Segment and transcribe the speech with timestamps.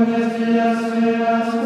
[0.00, 1.63] minhas vidas verás.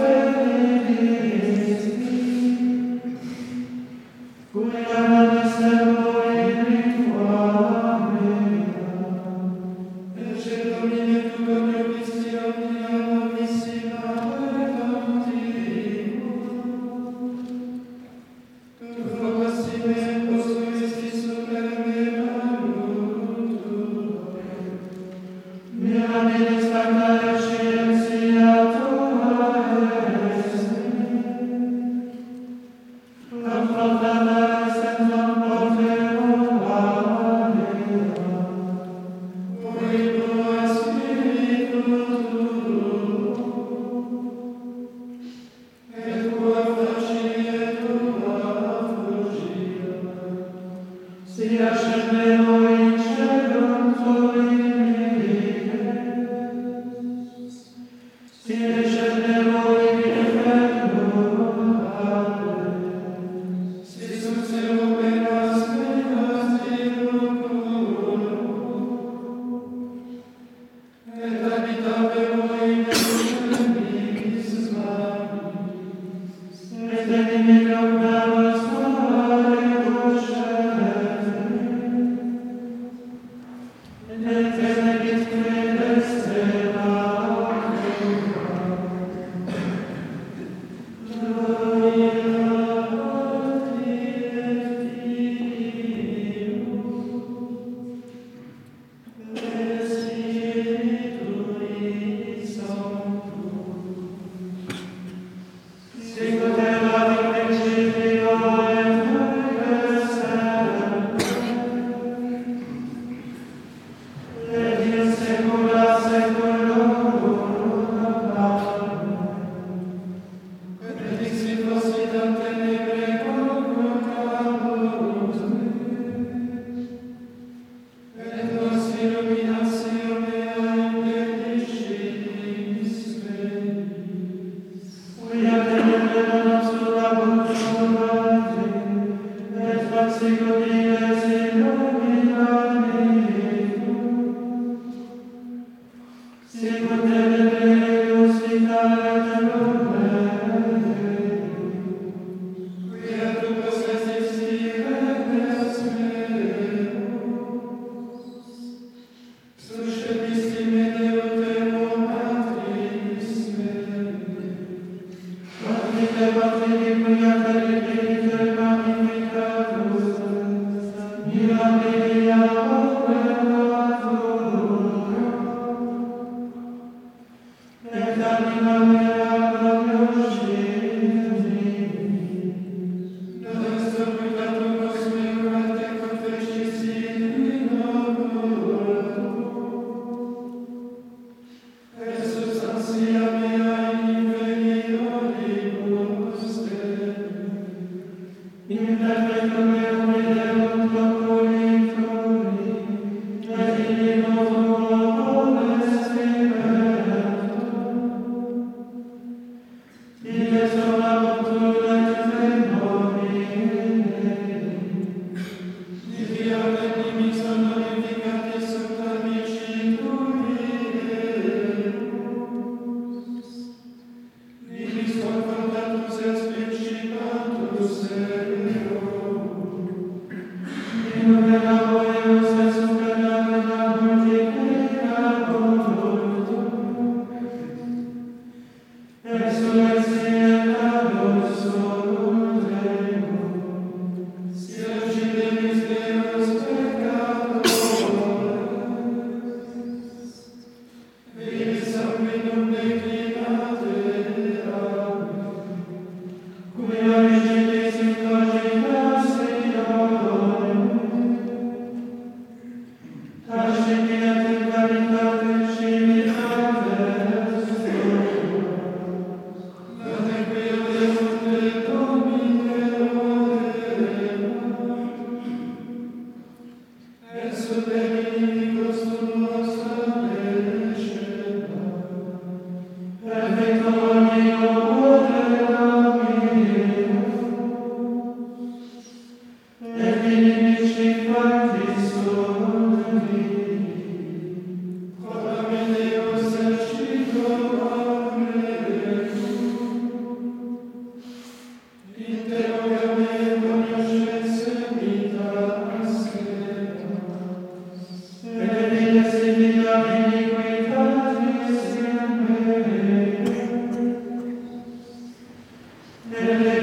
[316.41, 316.79] Amen.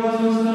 [0.00, 0.47] Gloria a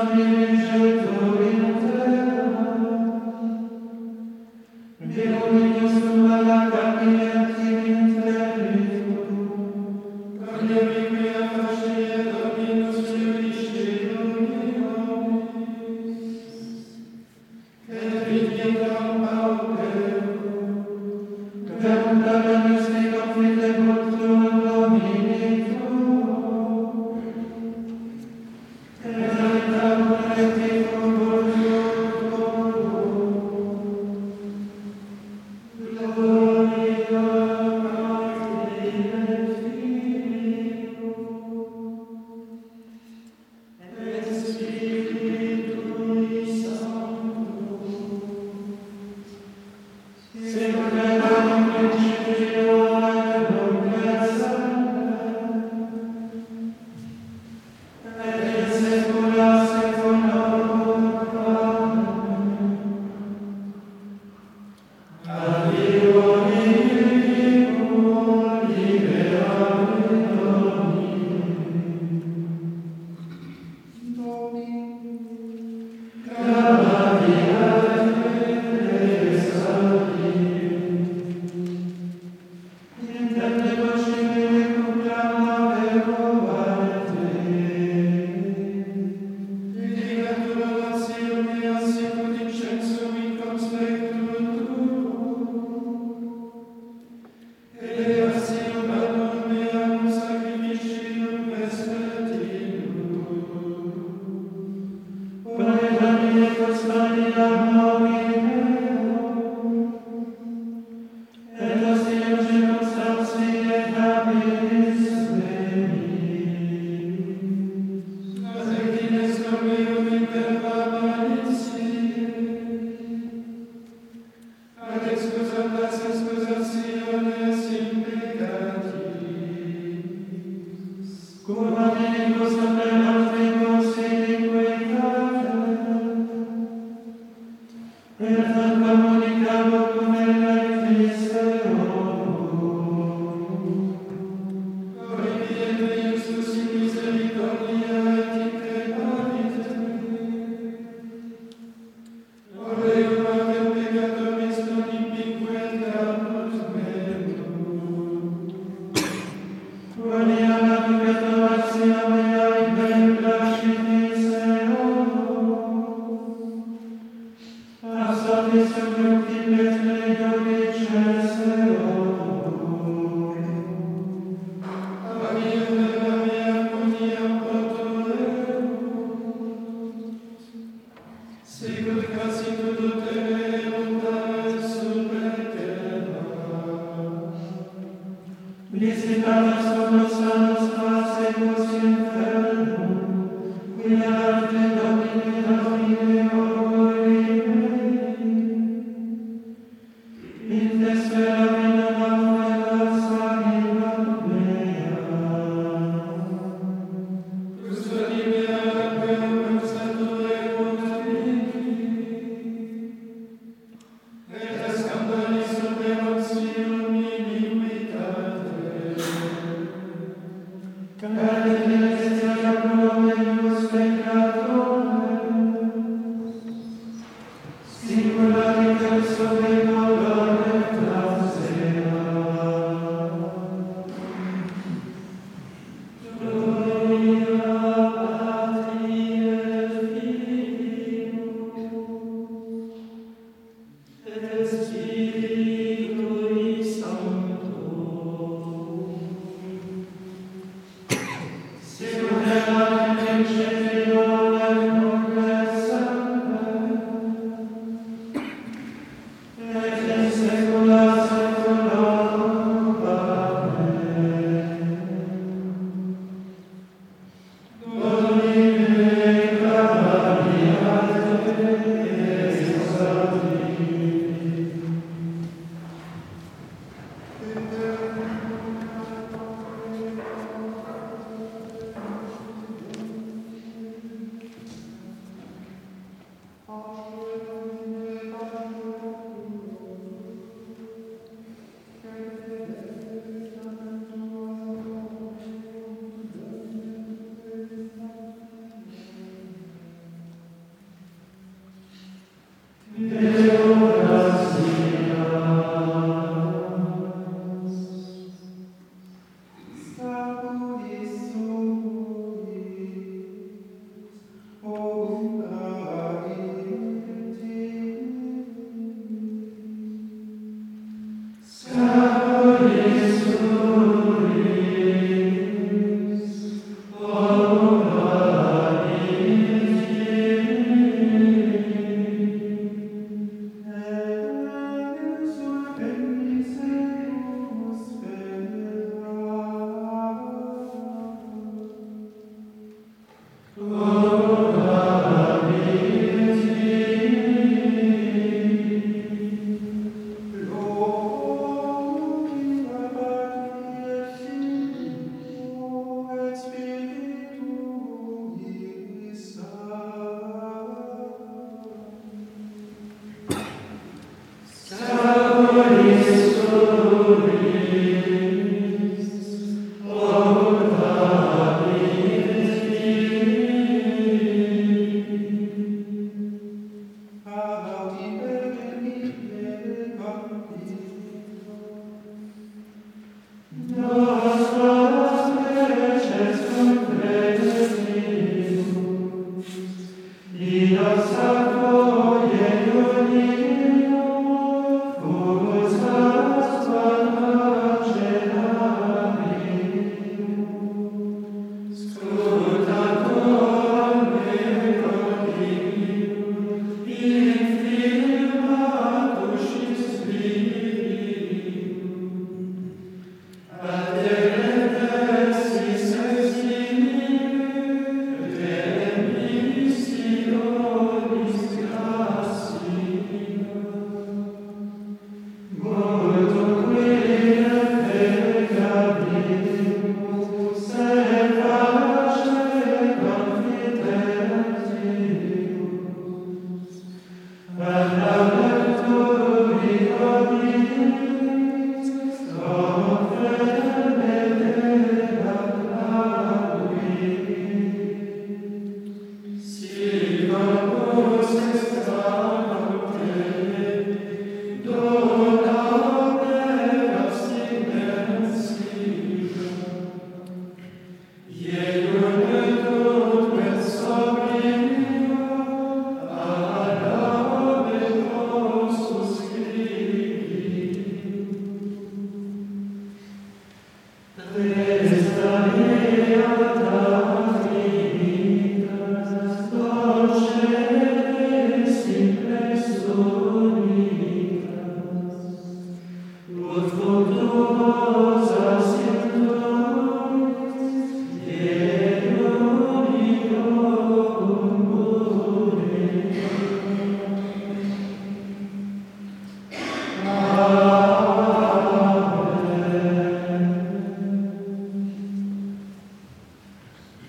[188.73, 190.52] Близ века Господа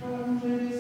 [0.05, 0.74] Amen.